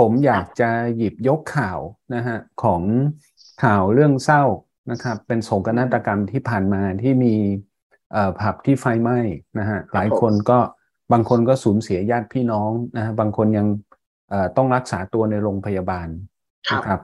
[0.00, 1.78] ผมอยากจะหยิบยกข่าว
[2.14, 2.82] นะฮะของ
[3.62, 4.44] ข่าวเรื่องเศร้า
[4.90, 7.34] นะครับ เป็นโศกนาฏกรรมที่ผ่านมาที่มี
[8.40, 9.18] ผับที่ไฟไหม้
[9.58, 10.58] นะฮะหลายคนก็
[11.12, 13.66] บางคนก็สูญเสียญาติพี่น้องนะฮะบางคนยัง
[14.56, 16.08] ต้องรักษาตัวในโรงพยาบาล
[16.72, 17.00] นะครับ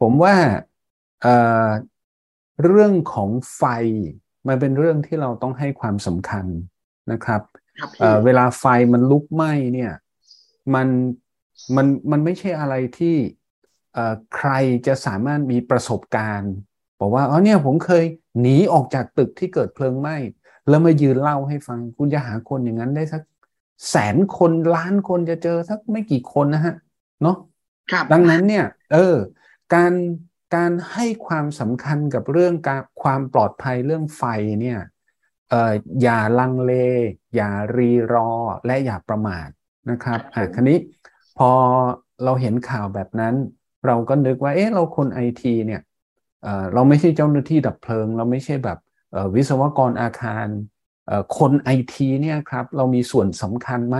[0.00, 0.34] ผมว่า
[2.64, 3.62] เรื่องของไฟ
[4.48, 6.46] มันเป็นเรื่องที่เราต้องให้ความสำคัญ
[7.12, 7.42] นะครับ
[8.24, 9.92] เวลาไฟมันลุกไหม้เนี่ย
[10.74, 10.88] มัน
[11.76, 13.16] มันมันไม่ใช่อะไรที่
[14.36, 14.50] ใคร
[14.86, 16.52] จะสามารถมีประสบการณ์
[17.00, 18.04] บอกว่าอ๋อเนี่ยผมเคย
[18.40, 20.16] หนีออกจากตึกที่เกิดเพลิงไหม้
[20.68, 23.22] แล้วมายืนเล่าให้ฟัง คุณจะหาคนอย่างนั้นได้สัก
[23.90, 26.74] แสนคนล้านคนจะเจอสักไม่กี่คนนะฮะ
[27.22, 27.36] เนาะ
[28.12, 29.16] ดังนั้นเนี่ยเออ
[29.74, 29.92] การ
[30.54, 34.22] การให้ความสำคัญกับเรื่องการความปลอดภัยเรื่องไฟ
[34.60, 34.78] เนี่ย
[35.50, 36.72] เอ่ออย่าลังเล
[37.34, 38.30] อย่ารีรอ
[38.66, 39.48] และอย่าประมาท
[39.90, 40.78] นะครับอะคันนี้
[41.38, 41.50] พอ
[42.24, 43.34] เราเห็นข่าวแบบนั้น
[43.86, 45.80] เราก็นึกว่า เอ๊ะ เราคนไอทีเนี่ย
[46.42, 48.78] เอ่อเราไม่ใช่เจ้าหน้าที่ดับเพลิง เราไม่ใช่แบบ
[49.34, 50.46] วิศวกรอาคาร
[51.38, 53.96] คนไอทีเนี่ยครับ เรามีส่วนสำคัญไหม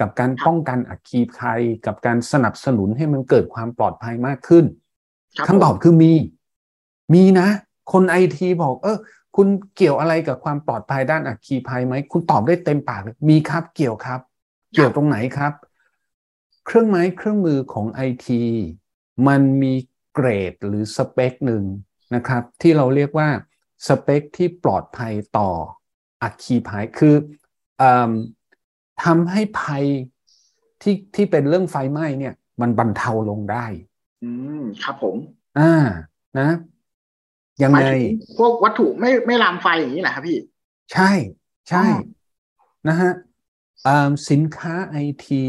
[0.00, 4.64] กับการป้องกันอัคคีภัย กับการสนับสนุนให้มันเกิดความปลอดภัยมากขึ้น
[5.46, 6.12] คำตอบคือมี
[7.14, 7.48] มีนะ
[7.92, 8.98] คนไอทีบอก เออ
[9.36, 14.20] คุณเกี่ยวอะไรกับความปลอดภัยด้านอัคคีภัยไหม คุณตอบได้เต็มปากเลยมีครับ เกี่ยวครับ
[14.72, 15.52] เกี่ยวตรงไหนครับ
[16.66, 18.42] เครื่องไม้เครื่องมือของไอที
[19.28, 19.74] มันมี
[20.14, 21.64] เกรดหรือสเปคหนึ่ง
[22.14, 23.28] นะครับ ที่เราเรียกว่า
[23.86, 25.50] สเปคที่ปลอดภัยต่อ
[26.22, 27.14] อัคคีภัยคือ
[27.82, 27.84] อ
[29.04, 29.84] ทำให้ภัย
[30.82, 33.66] ที่ที่เป็นเรื่องไฟไหม้เนี่ย มันบรรเทาลงได้
[34.24, 35.16] อืมครับผม
[35.58, 35.74] อ่า
[36.38, 36.48] นะ
[37.62, 37.86] ยังไง
[38.38, 40.38] พวกวัตถุไม่ไม่ลามไฟอย่างนี้แหละครับพี่
[40.92, 41.10] ใช่
[41.68, 41.84] ใช่
[42.88, 43.12] นะฮะ
[44.30, 45.44] สินค้าไอที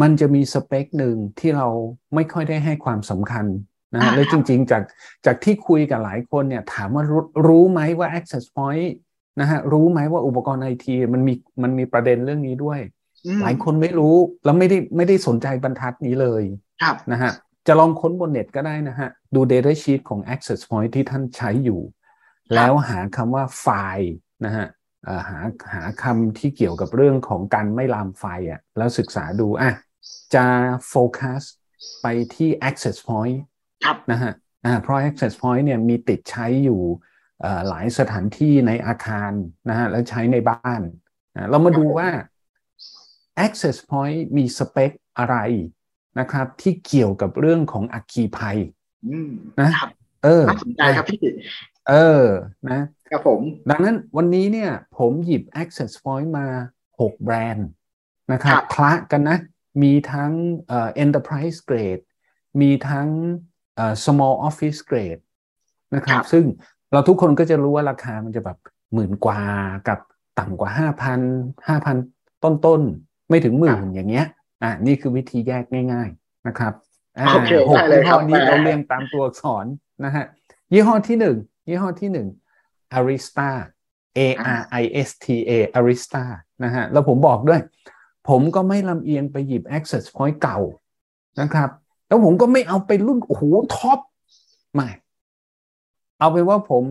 [0.00, 1.68] มันจะมีสเปคหนึ่งที่เรา
[2.14, 3.46] ไม่ค่อยได้ให้ความสำคัญ
[3.94, 4.82] นะฮะแล้วจริง ๆ จาก
[5.26, 8.90] จากที่คุยกับหลายคนเนี่ยถามว่ารู้รู้ไหมว่า access point
[9.40, 12.80] นะฮะรู้ไหมว่าอุปกรณ์ไอทีมันมีมันมีประเด็นเรื่องนี้ด้วย
[13.42, 16.42] หลายคนไม่รู้แล้วไม่ได้ไม่ได้สนใจบรรทัดนี้เลย
[17.12, 17.32] นะฮะ
[17.66, 21.80] จะลองค้นบนเน็ตก็ได้นะฮะ ดู Data Sheet ของ Access Point ที่ท่านใช้อยู่
[22.54, 23.66] แล้วหาคำว่าไฟ
[23.96, 24.12] ล์
[24.44, 24.66] นะฮะ
[25.28, 25.38] หา
[25.72, 29.72] หาคำที่เกี่ยวกับเรื่องของการไม่ลามไฟอะแล้วศึกษาดูอะ
[30.34, 30.46] จะ
[30.88, 31.42] โฟกัส
[32.02, 33.36] ไปที่ Access Point
[34.10, 34.32] นะฮะ
[34.82, 36.82] เพราะ Access Point เนี่ยมีติดใช้อยู่
[37.68, 39.32] หลายสถานที่ในอาคาร
[39.68, 40.80] นะฮะแล้วใช้ในบ้าน
[41.50, 42.08] เรามาดูว่า
[43.46, 45.36] Access Point มีสเปคอะไร
[46.20, 48.56] นะครับ ที่เกี่ยวกับเรื่องของอัคคีภัย
[49.60, 49.70] นะ
[50.24, 51.20] เออน่าสนใจครับพี่
[51.88, 52.26] เออ
[52.70, 56.46] นะครับผม ดังนั้นวันนี้เนี่ย ผมหยิบ Access Point มา
[56.88, 57.68] 6 แบรนด์
[58.32, 59.38] นะครับคละกันนะ
[59.82, 60.32] มีทั้ง
[60.68, 62.02] เอ่อ Enterprise Grade
[62.60, 63.08] มีทั้ง
[63.76, 65.22] เอ่อ Small Office Grade
[65.94, 66.44] นะครับ ซึ่ง
[66.92, 68.58] เราทุกคนก็จะรู้ว่าราคามันจะแบบ
[68.94, 69.40] หมื่นกว่า
[69.88, 69.98] กับ
[70.38, 71.20] ต่ำกว่าห้าพัน
[71.68, 71.96] ห้าพัน
[72.44, 74.26] ต้นๆไม่ถึงหมื่นอย่างเงี้ย
[74.62, 76.72] อ่านี่คือวิธีแยกง่าย ๆนะครับ
[77.18, 77.76] อ่าหกยี่ห้อ
[78.28, 79.66] นี้เราเรียงตามตัวอักษร
[80.04, 80.24] นะฮะ
[80.72, 81.36] ยี่ห้อที่หนึ่ง
[81.68, 82.28] ยี่ห้อที่หนึ่ง
[82.96, 83.50] Arista
[84.18, 84.20] A
[84.58, 86.24] R I S T A Arista
[86.64, 87.60] นะฮะ แล้วผมบอกด้วย
[88.28, 90.58] ผมก็ไม่ลำเอียงไปหยิบ Access Point เก่า
[91.40, 91.70] นะครับ
[92.08, 93.42] แล้วผมก็ไม่เอาไปรุ่น โอ้โห
[93.74, 93.98] ท็อป
[94.74, 94.88] ไม่
[96.18, 96.84] เอาเป็นว่าผม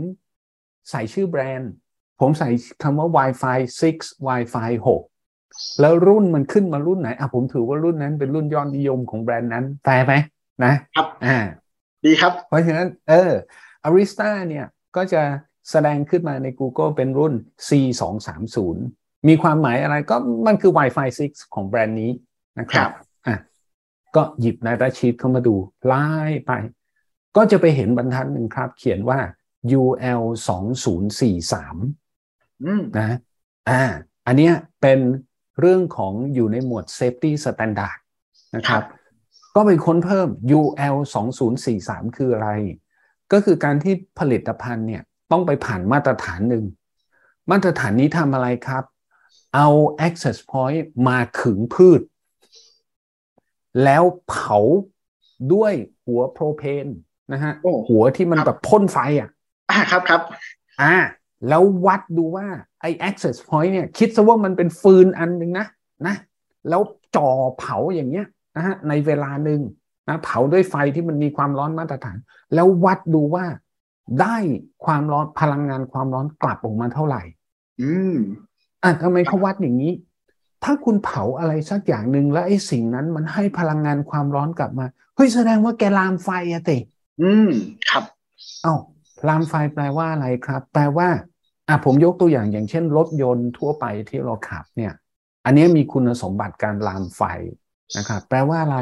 [0.89, 1.71] ใส่ชื่อแบรนด์
[2.19, 2.49] ผมใส่
[2.83, 3.57] คำว่า Wi-Fi
[3.93, 4.71] 6 Wi-Fi
[5.25, 10.13] 6 แล้วรุ่นมันขึ้นมารุ่นไหน อะ ผมถือว่ารุ่นนั้นเป็นรุ่นยอดนิยมของแบรนด์นั้นแฟร์ไหม
[10.63, 11.37] นะ ครับ อ่า
[12.05, 13.31] ดีครับ เพราะฉะนั้น เออ
[13.87, 14.65] Arista เนี่ย
[14.95, 15.21] ก็จะ
[15.69, 17.33] แสดงขึ้นมาใน Google เป็นรุ่น
[17.67, 17.69] C
[18.01, 20.15] 2 3 0 มีความหมายอะไรก็
[20.47, 22.11] มันคือ Wi-Fi 6 ของแบรนด์นี้
[22.59, 22.89] นะครับ
[23.27, 23.37] อะ
[24.15, 25.55] ก็หยิบในดัชชีตเข้ามาดู
[25.85, 26.05] ไล่
[26.47, 26.51] ไป
[27.35, 29.19] ก็จะไปเห็นบรรทัดหนึ่งครับ เขียนว่า
[29.81, 30.23] UL
[31.61, 33.17] 2043นะ
[33.69, 33.83] อ่า
[34.27, 34.99] อันนี้เป็น
[35.59, 37.97] เรื่องของอยู่ในหมวด Safety Standard
[38.55, 38.83] นะครับ
[39.55, 40.27] ก็ไปค้นเพิ่ม
[40.59, 40.95] UL
[41.57, 42.49] 2043 คืออะไร
[43.31, 45.01] ก็คือการที่ผลิตภัณฑ์เนี่ย
[45.31, 46.63] ต้องไปผ่านมาตรฐานหนึ่ง
[47.51, 48.83] มาตรฐานนี้ทำอะไรครับ
[49.55, 49.67] เอา
[50.07, 52.01] access point มาขึงพืช
[53.83, 54.57] แล้วเผา
[55.53, 55.73] ด้วย
[56.05, 56.87] หัวโปรเพน
[57.33, 57.53] นะฮะ
[57.89, 59.29] หัวที่มันแบบพ่นไฟอะ
[59.71, 60.21] อ่าครับครับ
[60.81, 60.95] อ่า
[61.49, 62.47] แล้ววัดดูว่า
[62.81, 65.65] ไอ้ access point เนี่ย คิดซะว่ามันเป็นฟืนอันหนึ่งนะ
[66.07, 66.15] นะ
[66.69, 66.81] แล้ว
[67.15, 67.29] จ่อ
[67.59, 68.25] เผาอย่างเงี้ย
[68.55, 69.61] นะฮะในเวลาหนึ่ง
[70.09, 72.17] นะเผาด้วยไฟที่มันมีความร้อนมาตรฐาน
[72.53, 73.45] แล้ววัดดูว่า
[74.21, 74.37] ได้
[74.85, 77.21] ความร้อนพลังงานความร้อนกลับออกมาเท่าไหร่
[77.81, 78.15] อืม
[78.83, 79.93] อะทำไมเขาวัดอย่างนี้
[80.63, 86.77] ถ้าคุณเผาอะไรสักอย่างหนึ่งแล้วไอ้สิ่งนั้นมันให้พลังงานความร้อนกลับมาเฮ้ยแสดงว่าแกลามไฟอะติ
[87.21, 87.49] อืม
[87.89, 88.03] ครับ
[88.63, 88.75] เอ้า
[89.27, 91.07] ลามไฟแปลว่าอะไรครับ แปลว่า
[91.67, 94.93] อะผมยกตัวอย่างอย่างเช่น รถยนต์ทั่วไปที่เราขับเนี่ย
[95.45, 97.21] อันนี้มีคุณสมบัติการลามไฟ
[97.97, 98.77] นะครับ แปลว่าอะไร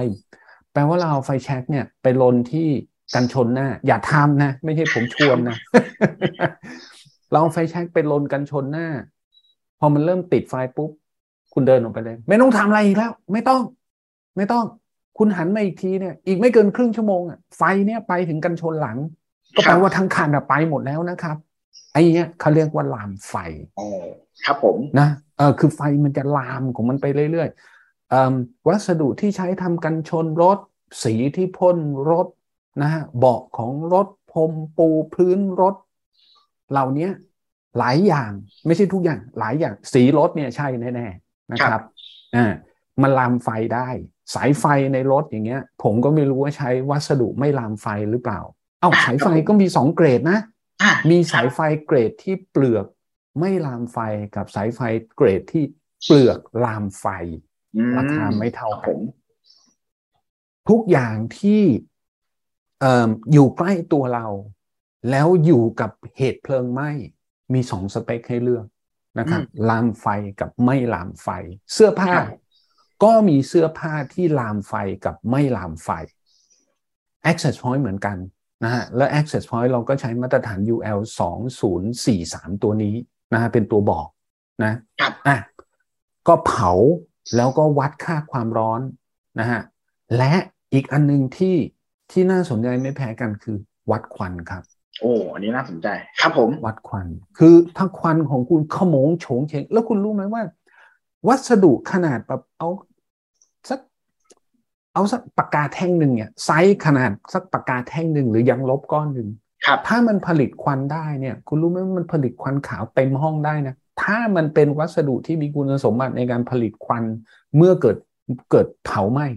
[0.73, 2.67] แปลว่าเราเอาไฟแช็กเนี่ย ไปลนที่
[3.15, 5.57] กันชนหน้า อย่าทำนะ ไม่ใช่ผมชวนนะ
[7.31, 8.87] เราเอาไฟแช็กไปลนกันชนหน้า
[9.79, 10.91] พอมันเริ่มติดไฟปุ๊บ
[11.53, 13.61] คุณเดินออกไปเลย ไม่ต้องทำอะไรอีกแล้ว ไม่ต้อง
[14.37, 14.65] ไม่ต้อง
[15.17, 18.97] คุณหันมาอีกทีเนี่ย อีกไม่เกินครึ่งชั่วโมงอะไฟเนี่ยไปถึงกันชนหลัง
[19.55, 21.37] ก็แปลว่าทั้งคันอะไปหมดแล้วนะครับ
[21.93, 23.33] ไอ้เนี้ยเขาเรียกว่าลามไฟ
[23.79, 23.87] อ๋อ
[24.45, 27.78] ครับผมนะเออคือไฟมันจะลามของมันไปเรื่อยๆเอ่อ
[28.67, 30.57] วัสดุที่ใช้ทำกันชนรถ
[31.03, 31.77] สีที่พ่น
[32.11, 32.27] รถ
[32.81, 35.75] นะฮะเบาะของรถพรมปูพื้นรถ
[36.71, 37.09] เหล่านี้
[37.79, 38.31] หลายอย่าง
[38.65, 41.81] ไม่ใช่ทุกอย่างหลายอย่างสีรถเนี่ยใช่แน่ๆนะครับ
[42.35, 42.53] อ่า
[43.01, 43.89] มันลามไฟได้
[44.33, 48.39] สายไฟในรถอย่างเงี้ย ผมก็ไม่รู้ว่าใช้วัสดุไม่ลามไฟหรือเปล่า
[48.81, 50.39] เอ้าสายไฟก็มีสองเกรดนะ
[50.83, 52.85] อะมีสายไฟเกรดที่เปลือก
[53.39, 53.97] ไม่ลามไฟ
[54.35, 54.79] กับสายไฟ
[55.15, 55.63] เกรดที่
[56.05, 57.48] เปลือกลามไฟอืม
[57.97, 58.99] ราคาไม่เท่าครับกัผนม
[60.69, 61.61] ทุกอย่างที่
[62.79, 64.27] เอ่ออยู่ใกล้ตัวเรา
[65.09, 66.89] แล้วอยู่กับเหตุเพลิงไหม้
[67.53, 68.65] มีสองสเปคให้เลือก
[69.19, 70.05] นะครับลามไฟ
[70.39, 71.27] กับไม่ลามไฟ
[71.73, 72.13] เสื้อผ้า
[73.03, 74.73] ก็มีเสื้อผ้าที่ลามไฟ
[75.05, 75.89] กับไม่ลามไฟ
[77.31, 78.17] access point เหมือนกัน
[78.63, 80.99] นะฮะและ access point เราก็ใช้มาตรฐาน UL
[81.81, 82.95] 2043 ตัวนี้
[83.33, 84.07] นะฮะเป็นตัวบอก
[84.63, 85.37] นะครับอะ
[86.27, 86.71] ก็เผา
[87.35, 88.81] แล้วก็วัดค่าความร้อน
[89.39, 89.61] นะฮะ
[90.17, 90.33] และ
[90.73, 91.55] อีกอันหนึงที่
[92.11, 93.57] ที่น่าสนใจไม่แพ้กันคือ
[93.91, 94.63] วัดควันครับ
[95.01, 95.87] โอ้อันนี้น่าสนใจ
[96.21, 100.43] ครับผมวัดควัน คือถ้าควันของคุณขโมงโฉงเฉงแล้วคุณรู้ไหมว่า
[101.27, 102.69] วัสดุขนาดแบบเอา
[103.69, 103.79] สัก
[104.93, 109.29] เอาสักปากกาแท่งหนึ่งเนี่ยไซส์ขนาดสักปากกาแท่งหนึ่งหรือยังลบก้อนหนึ่ง
[109.65, 117.03] ครับถ้ามันผลิตควันได้เนี่ย คุณรู้ไหมว่ามันผลิตควันขาวเต็มห้องได้นะ ถ้ามันเป็นวัสดุที่มีคุณสมบัติในการผลิตควัน
[117.55, 117.97] เมื่อเกิด
[118.51, 119.27] เกิดเผาไหม้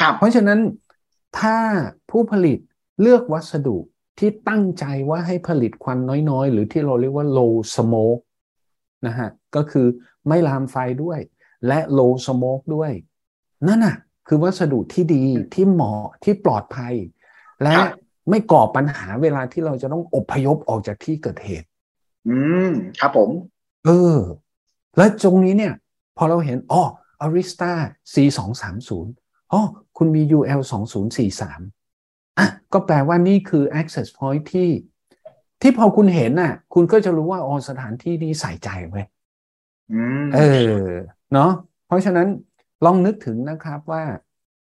[0.00, 0.60] ครับ เพราะฉะนั้น
[1.38, 1.56] ถ้า
[2.10, 2.58] ผู้ผลิต
[3.00, 3.76] เลือกวัสดุ
[4.18, 5.98] ที่ตั้งใจว่าให้ผลิตควัน
[6.30, 8.22] น้อยๆ หรือที่เราเรียกว่า low smoke
[9.06, 9.86] นะฮะก็คือ
[10.28, 11.18] ไม่ลามไฟด้วย
[11.66, 12.92] และ low smoke ด้วย
[13.68, 13.96] นั่นน่ะ
[14.28, 15.24] คือวัสดุที่ดี
[15.54, 16.94] ที่เหมาะที่ปลอดภัย
[17.62, 17.90] และครับ
[18.30, 21.68] ไม่ก่อปัญหาเวลาที่เราจะต้องอพยพออกจากที่เกิดเหตุ
[22.26, 22.36] อื
[22.66, 22.68] ม
[23.00, 23.30] ครับผม
[23.84, 24.18] เออ
[24.96, 25.74] แล้วตรงนี้เนี่ย
[26.16, 26.82] พอเราเห็นอ๋อ
[27.24, 27.72] Arista
[28.12, 29.60] C 2 3 0อ๋อ
[29.96, 34.70] คุณมี UL 2 0 4 3อะก็แปลว่านี่คือ access point ที่
[35.62, 39.06] ที่พอคุณเห็นน่ะ คุณก็จะรู้ว่าอ๋อสถานที่นี้ใส่ใจไว้ย
[39.92, 40.40] อืมเอ
[40.78, 40.82] อ
[41.32, 41.50] เนาะ
[41.86, 42.28] เพราะฉะนั้น
[42.84, 44.04] ลองนึกถึงนะครับว่า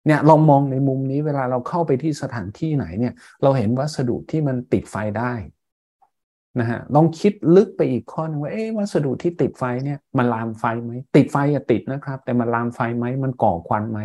[0.05, 3.13] เนี่ยลองมองในมุมนี้เวลาเราเข้าไปที่สถานที่ไหนเนี่ย
[3.43, 5.33] เราเห็นวัสดุที่มันติดไฟได้
[6.59, 13.99] นะฮะลองคิดลึกไปอีกข้อนึงว่าเอ๊ะวัสดุที่ติดไฟเนี่ยมันลามไฟไหมติดไฟอะติดนะครับ แต่มันลามไฟไหมมันก่อควันไหม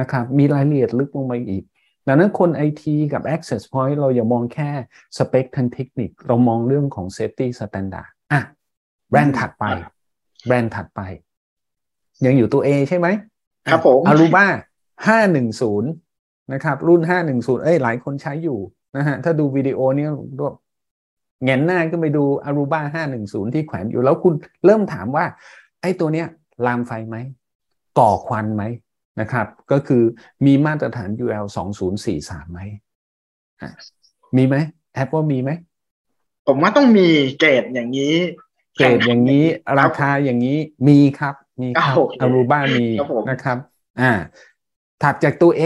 [0.00, 1.64] นะครับมีรายละเอียดลึกลงไปอีก
[2.06, 4.70] ดังนั้นคนไอทีกับ Access Point เราอย่ามองแค่
[5.18, 8.40] สเปคทางเทคนิค เรามองเรื่องของ Safety Standard อะ
[9.10, 9.64] แบรนด์ถัดไป
[10.46, 11.00] แบรนด์ถัดไป
[12.26, 13.08] ยังอยู่ตัว A ใช่ไหม
[13.70, 14.46] ครับผมอารูบ้า
[15.06, 15.90] ห้าหนึ่งศูนย์
[16.52, 18.58] นะครับ รุ่นห้าหนึ่งศูนย์เอ้ยหลายคนใช้อยู่
[18.96, 20.06] นะฮะถ้าดูวิดีโอเนี้
[21.40, 25.24] ยก็แงนหน้าก็ไปดูอารูบ้าห้าหนึ่งศูนย์ที่แขวนอยู่แล้วคุณเริ่มถามว่า
[25.82, 26.26] ไอ้ตัวเนี้ย
[26.66, 27.16] ลามไฟไหม
[27.98, 28.64] ก่อควันไหม
[29.20, 30.02] นะครับ ก็คือ
[30.46, 31.46] มีมาตรฐาน UL
[31.98, 32.60] 2043ไหม
[33.62, 33.70] อะ
[34.36, 34.56] มีไหม
[34.94, 35.50] แอปว่ามีไหม
[36.46, 38.16] ผมว่าต้องมีเกรดอย่างนี้
[38.76, 39.44] เกรดอย่างนี้
[39.80, 43.58] ราคาอย่างนี้มีครับ มีครับโอเคอารูบ้ามีครับผมนะครับ
[44.00, 44.12] อ่า
[45.02, 45.62] ถัดจากตัว A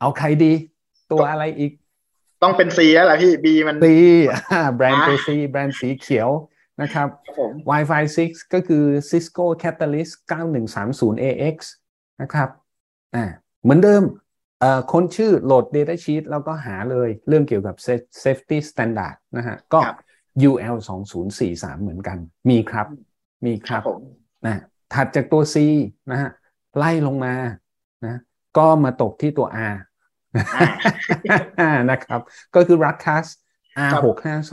[0.00, 0.52] เอาใครดี
[1.12, 1.72] ตัวอะไรอีก
[2.42, 3.86] ต้องเป็น C แล้วล่ะพี่ B มัน C
[4.52, 6.28] อ่าแบรนด์ตัว C แบรนด์สีเขียว
[6.82, 10.12] นะครับครับผม Wi-Fi 6 ก็คือ Cisco Catalyst
[10.70, 11.56] 9130 AX
[12.22, 12.48] นะครับ
[13.14, 13.24] อ่า
[13.62, 14.02] เหมือนเดิม
[14.60, 17.76] เอ่อค้นชื่อโหลด Data Sheet แล้วก็หาเลยเรื่องเกี่ยวกับ
[18.22, 19.96] Safety Standard นะฮะ ก็ครับ
[20.50, 20.76] UL
[21.30, 22.18] 2043เหมือนกัน
[22.50, 22.86] มีครับ
[23.46, 24.00] มีคครัรับบผม
[24.46, 24.60] นะ
[24.94, 25.56] ถัดจากตัว C
[26.10, 26.30] นะฮะ
[26.78, 27.34] ไล่ลงมา
[28.06, 28.16] นะ
[28.58, 29.76] ก็มาตกที่ตัว R
[31.90, 32.20] นะครับ
[32.54, 33.24] ก็คือ r a d c a s
[33.90, 34.52] R650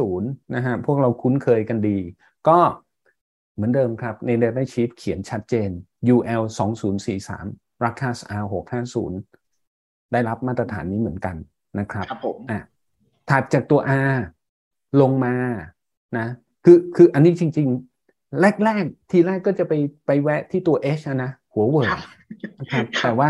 [0.55, 1.97] นะฮะพวกเราคุ้นเคยกันดี
[2.47, 2.59] ก็
[3.55, 5.69] เหมือนเดิมครับ ใน Data Sheet เขียนชัดเจน
[6.15, 6.43] UL
[7.17, 9.13] 2043 r a d c a s R650
[10.11, 11.35] ได้รับมาตรฐานนี้เหมือนกัน
[11.79, 12.61] นะครับครับผมอะ
[13.29, 13.81] ถัดจากตัว
[14.11, 14.15] R
[15.01, 15.35] ลงมา
[16.17, 16.27] นะ
[16.65, 17.69] คือคืออันนี้จริง
[18.65, 19.73] แรก ๆ ทีแรกก็จะไป
[20.05, 21.99] ไปแวะที่ตัว H นะ หัวเวิร์ด
[22.59, 23.29] นะครับแต่ว่า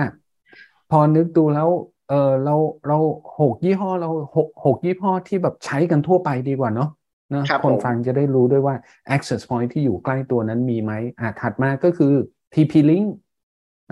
[0.91, 1.69] พอนึกดูแล้ว
[2.09, 2.55] เออเรา
[2.87, 2.97] เรา
[3.39, 6.89] หกยี่ห้อเราหกหกยี่ห้อที่แบบใช้กันทั่วไปดีกว่าเนาะ
[7.33, 8.75] นะคนฟังจะได้รู้ด้วยว่า
[9.15, 12.13] access point ที่อยู่ใกล้ตัวนั้นมีไหมอ่าถัดมาก็คือ
[12.53, 13.07] TP-Link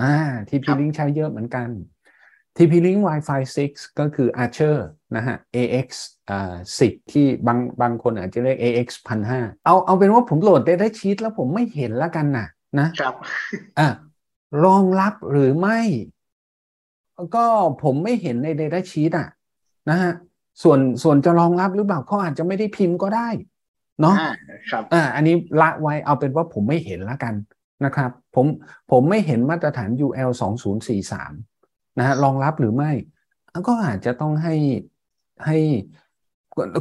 [0.02, 0.14] อ่า
[0.50, 1.68] TP-Link ใช้เยอะเหมือนกัน
[2.58, 4.78] TP-Link Wi-Fi 6 ก็คือ Archer
[5.16, 5.88] นะฮะ AX
[6.30, 8.88] อ่า10 ที่บางบางคนอาจจะเรียก AX
[9.30, 12.48] 1,500เอาเอาเป็นว่าผมโหลด Data Sheet แล้วผมไม่เห็นแล้วกันนะ
[12.80, 13.16] นะครับ
[13.80, 13.88] อ่า
[14.66, 15.80] รองรับหรือไม่
[17.36, 17.46] ก็
[17.84, 19.30] ผมไม่เห็นใน Data Sheet อะ
[19.90, 20.14] นะฮะ
[20.64, 23.30] ส่วนส่วนจะรองรับหรือเปล่าเขาอาจจะไม่ได้พิมพ์ก็ได้
[24.02, 24.16] เนาะ
[24.72, 27.34] ครับอ่าอันนี้ละไว้เอาเป็นว่าผมไม่เห็นแล้วกัน
[27.86, 28.46] นะครับ ผม
[28.92, 30.32] ผมไม่เห็นมาตรฐาน UL
[31.16, 32.92] 2043นะฮะรองรับหรือไม่
[33.68, 34.56] ก็อาจจะต้องให้
[35.46, 35.58] ให้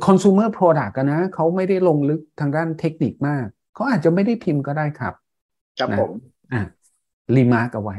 [0.06, 5.14] consumer product กันนะเขาไม่ได้ลงลึกทางด้านเทคนิคมากเขาอาจจะไม่ได้พิมพ์ก็ได้ครับ
[5.78, 6.10] ครับผม
[6.52, 6.62] อ่า
[7.34, 7.96] remark เอาไว้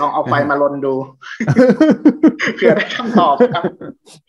[0.00, 0.94] ลองเอาไฟมาลนดู
[2.56, 3.64] เพื่อได้คำตอบครับ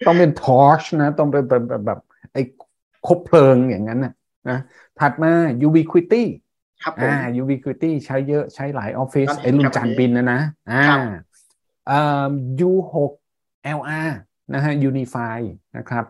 [0.06, 2.00] ต้องเป็น torch นะ ต้องเป็นแบบแบบ
[2.34, 2.42] ไอ้
[3.08, 4.14] คบเพลิงอย่างนั้นนะ
[4.50, 4.60] นะ
[5.00, 5.32] ถัดมา
[5.68, 6.24] Ubiquiti
[6.84, 10.42] ครับอ่า Ubiquiti ใช้เยอะใช้หลายออฟฟิศไอ้รุ่นจานบินนะนะ
[10.72, 10.86] อ่า
[11.92, 12.32] อ่า
[12.70, 12.94] U6
[13.80, 14.10] LR
[14.54, 15.40] นะฮะ UniFi
[15.78, 16.06] นะครับ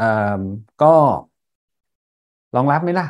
[0.00, 0.42] อ่า
[0.82, 0.94] ก็
[2.56, 3.06] รองรับไหมล่ะ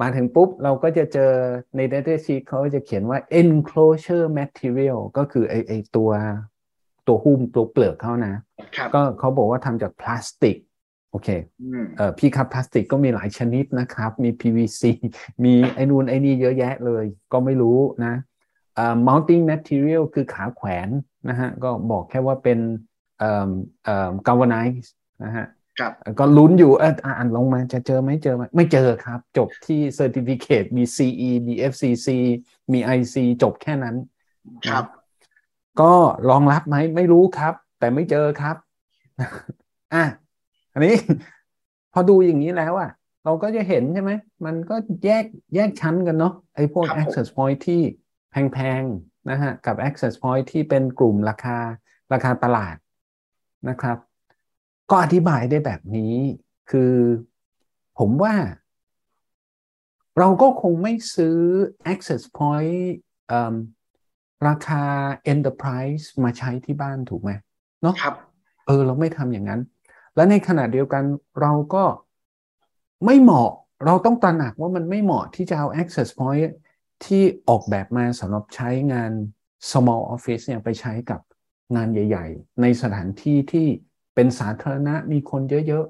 [0.00, 1.32] มาถึงปุ๊บเราก็จะเจอ
[1.76, 6.10] ใน data sheet เขาจะเขียนว่า enclosure material ก็คือไอไอตัว
[7.06, 8.34] ตัวหุ้มตัวเปลือกเขานะ
[8.94, 10.56] ก็เขาบอกว่าทำจากพลาสติก
[11.10, 11.28] โอเค
[11.96, 14.82] เออพี่ครับพลาสติกก็มีหลายชนิดนะครับ มี PVC
[15.44, 18.14] มีไอ้นูนไอ้นี่เยอะแยะเลย ก็ไม่รู้นะ
[18.76, 20.88] เอ่อ mounting material คือขาแขวน
[21.28, 22.58] นะฮะ ก็บอกแค่ว่าเป็น
[23.18, 23.50] เอ่อ
[23.84, 24.88] เอ่อ galvanize
[25.24, 25.46] นะฮะ
[26.18, 32.08] ก็ลุ้นอยู่เอออ่านลงมาจะเจอไหมเจอไหมไม่เจอครับ จบที่เซอร์ติฟิเคตมี CE มี FCC
[32.72, 33.96] มี IC จบแค่นั้น
[34.68, 34.84] ครับ
[35.80, 35.92] ก็
[36.30, 38.56] รองรับไหมไม่รู้ครับ แต่ไม่เจอครับ
[39.94, 40.04] อะ
[40.72, 40.94] อันนี้
[41.92, 42.90] พอดูอย่างนี้แล้วอะ
[43.24, 44.12] เราก็จะเห็นใช่ไหม
[44.44, 47.80] มันก็แยกแยกชั้นกันเนาะไอ้พวก access point ที่
[48.30, 51.58] แพงๆนะฮะกับ access point ที่เป็นกลุ่มราคา
[52.12, 52.76] ราคาตลาด
[53.68, 53.98] นะครับ
[54.90, 56.14] ก็อธิบายได้แบบนี้
[56.70, 56.94] คือ
[57.98, 58.34] ผมว่า
[60.18, 61.38] เราก็คงไม่ซื้อ
[61.92, 62.80] access point
[64.48, 64.84] ราคา
[65.32, 67.30] enterprise มาใช้ที่บ้านถูกไหม
[67.82, 68.14] เนาะครับ
[68.66, 69.60] เออ เราไม่ทำอย่างนั้น
[70.14, 71.04] และในขณะเดียวกัน
[71.40, 71.84] เราก็
[73.04, 73.50] ไม่เหมาะ
[73.86, 76.50] เราต้องตระหนักว่ามันไม่เหมาะที่จะเอา access point
[77.04, 79.12] ที่ออกแบบมาสำหรับใช้งาน
[79.70, 81.20] small office เนี่ยไปใช้กับ
[81.76, 83.66] งานใหญ่ ๆ ในสถานที่ที่
[84.16, 85.84] เป็นสาธารณะมีคนเยอะ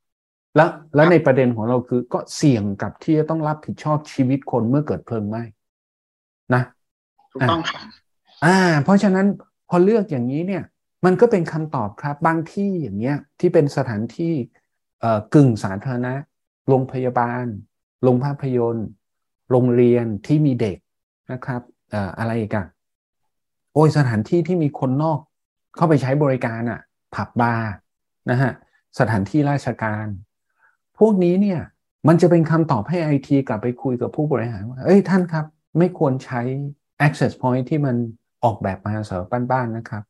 [0.00, 5.42] ๆแล้วแล้วในประเด็นของเราคือก็เสี่ยงกับที่จะต้องรับผิดชอบชีวิตคนเมื่อเกิดเพลิงไหม้
[6.54, 6.62] นะ
[7.32, 7.82] ถูกต้องครับ
[8.44, 9.26] อ่า เพราะฉะนั้น
[9.68, 10.64] พอเลือกอย่างนี้เนี่ย
[11.04, 14.32] มันก็เป็นคำตอบครับ บางที่อย่างเงี้ย ที่เป็นสถานที่
[15.00, 16.14] เอ่อกึ่งสาธารณะ
[16.68, 17.44] โรงพยาบาล
[18.02, 18.88] โรงภาพยนตร์
[19.50, 20.78] โรงเรียนที่มีเด็ก
[21.32, 22.66] นะครับเอ่ออะไรอีกอะ
[23.72, 25.20] โอ้ยสถานที่ที่มีคนนอก
[25.76, 26.80] เข้าไปใช้บริการอะ
[27.14, 27.72] ผับบาร์
[28.30, 28.52] นะฮะ
[28.98, 30.06] สถานที่ราชการ
[30.98, 31.60] พวกนี้เนี่ย
[32.08, 35.46] มันจะเป็นคำตอบให้ไอทีกลับไปคุยกับผู้บริหารว่า เอ้ยท่านครับ
[35.78, 36.40] ไม่ควรใช้
[37.06, 37.96] access point ที่มัน
[38.44, 40.04] ออกแบบมาสำหรับบ้านๆนะครับ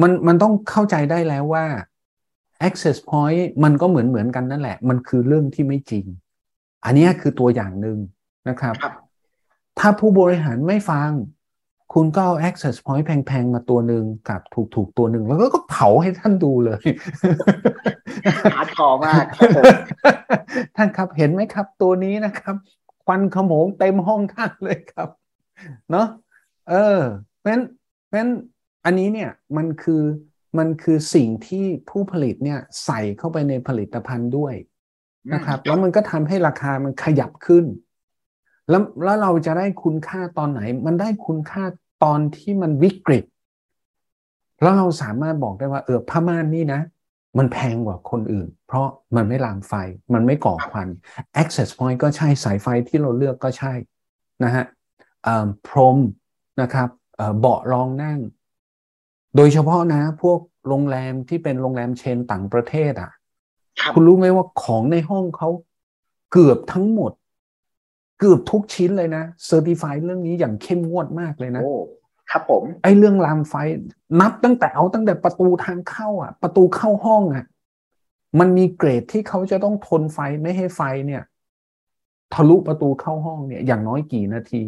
[0.00, 1.66] มันมันต้องเข้าใจได้แล้วว่า
[2.68, 6.04] access point มันก็เหมือนเหมือนกันนั่นแหละ มันคือเรื่องที่ไม่จริง
[6.84, 7.98] อันนี้คือตัวอย่างหนึ่ง
[8.48, 8.74] นะครับ
[9.78, 11.10] ถ้าผู้บริหารไม่ฟัง
[11.94, 14.40] คุณก็เอา access point แพงๆ มาตัวหนึ่งกับ
[14.74, 16.82] ถูกๆ ตัวหนึ่งแล้วก็เผาให้ท่านดูเลย
[18.54, 19.64] hardcore มากครับผม
[20.76, 22.56] ท่านครับเห็นไหมครับตัวนี้นะครับ
[23.04, 25.08] ควันขโมงเต็มห้องท่านเลยครับ
[25.90, 26.06] เนาะ
[26.70, 26.98] เออ
[27.38, 27.64] เพราะฉะนั้น
[28.06, 28.32] เพราะฉะนั้น
[28.84, 30.02] อันนี้เนี่ยมันคือ
[30.58, 34.54] มันคือสิ่งที่ผู้ผลิตเนี่ยใส่เข้าไปในผลิตภัณฑ์ด้วย
[35.34, 37.64] นะครับ แล้วมันก็ทำให้ราคามันขยับขึ้น
[38.70, 41.64] แล้วแล้วเราจะได้คุณค่าตอนไหน มันได้คุณค่า
[42.04, 43.24] ตอนที่มันวิกฤต
[44.62, 46.80] แล้วเราสามารถบอกได้ว่า เออผ้าม่านนี่นะ
[47.38, 49.72] มันแพงกว่าคนอื่น เพราะมันไม่ลามไฟ
[50.14, 50.88] มันไม่ก่อควัน
[51.42, 53.72] access point ก็ใช่สายไฟที่เราเลือกก็ใช่
[54.44, 54.64] นะฮะ
[55.68, 55.98] พรม
[56.60, 56.88] นะครับ
[57.40, 58.18] เบาะรองนั่ง
[59.36, 63.10] โดยเฉพาะนะ พวกโรงแรมที่เป็นโรงแรมเชนต่างประเทศอะ่ะ
[63.94, 65.48] คุณรู้ไหมว่าของในห้องเขา
[66.32, 67.12] เกือบทั้งหมด
[68.18, 71.74] เกือบทุกชิ้นเลยนะเซอร์ติฟายเรื่องนี้อย่างเข้มงวดมากเลยนะโอ้
[72.30, 73.54] ครับผม ไอ้เรื่องรามไฟ
[74.20, 77.44] นับตั้งแต่เอาตั้งแต่ประตูทางเข้าอะ ประตูเข้าห้องอะ
[78.38, 81.22] มันมีเกรดที่เขาจะต้องทนไฟไม่ให้ไฟเนี่ย
[82.34, 84.64] ทะลุประตูเข้าห้องเนี่ย อย่างน้อยกี่นาที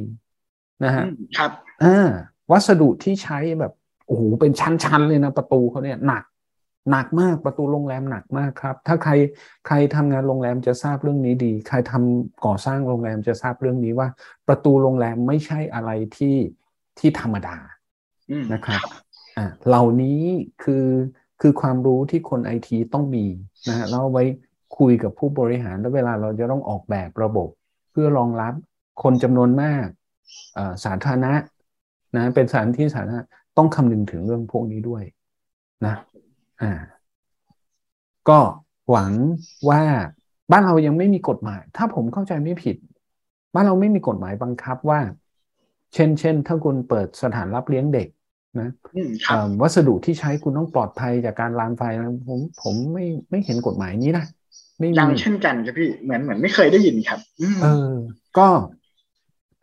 [0.84, 1.04] นะฮะ
[1.38, 1.50] ครับ
[1.84, 2.08] อ่า
[2.50, 3.72] วัสดุที่ใช้แบบ
[4.06, 6.22] โอ้โหเป็นชั้นๆเลยนะประตูเขาเนี่ยหนัก
[6.90, 9.12] หนักมากประตูโรงแรมหนักมากครับ ถ้าใคร
[9.66, 14.08] ใครทำงานโรงแรมจะทราบเรื่องนี้ดี ใครทำก่อสร้างโรงแรมจะทราบเรื่องนี้ว่า
[14.48, 16.36] ประตูโรงแรมไม่ใช่อะไรที่
[16.98, 17.56] ที่ธรรมดา
[18.52, 18.80] นะครับ
[19.36, 20.20] อ่าเหล่านี้
[20.62, 20.86] คือ
[21.40, 23.26] คือความรู้ที่คนไอทีต้องมี
[23.68, 24.24] นะฮะแล้วไว้
[24.78, 27.48] คุยกับผู้บริหารแล้วเวลาเราจะต้องออกแบบระบบ
[27.90, 28.54] เพื่อรองรับ
[29.02, 29.86] คนจำนวนมาก
[30.84, 31.32] สาธารณะ
[32.16, 33.20] นะเป็นสถานที่สาธารณะ
[33.56, 35.02] ต้องคำนึงถึงเรื่องพวกนี้ด้วย
[35.86, 35.94] นะ
[36.62, 36.72] อ่า
[38.28, 38.38] ก็
[38.90, 39.12] หวัง
[39.70, 39.82] ว่า
[40.52, 42.76] บ้านเรายังไม่มีกฎหมาย ถ้าผมเข้าใจไม่ผิด
[43.54, 45.00] บ้านเราไม่มีกฎหมายบังคับว่า
[45.94, 48.08] เช่น เช่น ถ้าคุณเปิดสถานรับเลี้ยงเด็ก
[48.60, 48.70] นะ
[49.62, 54.24] วัสดุที่ใช้คุณต้องปลอดภัยจากการลามไฟนะผมผมไม่ไม่เห็นกฎหมายนี้นะ
[54.78, 57.20] ไม่มียังเช่นกันครับพี่เหมือนเหมือนไม่เคยได้ยินครับ
[57.62, 57.92] เออ
[58.38, 58.48] ก็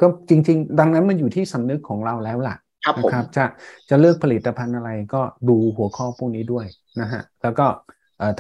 [0.02, 2.67] ก็จริง ๆ ดังนั้นมันอยู่ที่สำนึกของเราแล้วล่ะนะ
[3.14, 3.46] ครับจะ
[3.90, 6.66] จะเลือกผลิตภัณฑ์อะไรก็ดูหัวข้อพวกนี้ด้วย
[7.02, 7.68] นะฮะแล้วก็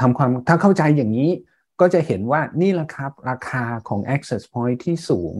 [0.02, 1.30] ทำความถ้าเข้าใจอย่างนี้
[1.82, 5.36] ก็จะเห็นว่านี่แหละครับ ราคาของ access point ที่สูง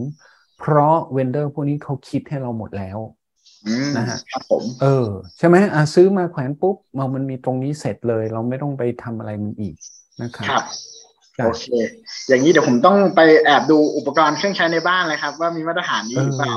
[0.58, 2.98] เพราะเวนเดอร์พวกนี้เขาคิดให้เราหมดแล้ว
[3.96, 9.74] นะฮะครับผมเออ ใช่ไหมอะซื้อมาแขวนปุ๊บมันมันมีตรงนี้เสร็จเลย เราไม่ต้องไปทำอะไรมันอีก
[10.22, 10.64] นะครับครับ
[11.44, 11.66] โอเค
[12.28, 16.56] อย่างนี้เดี๋ยวผมต้องไปแอบดูอุปกรณ์เครื่องใช้ในบ้านเลยครับ ว่ามีมาตรฐานนี้หรือเปล่า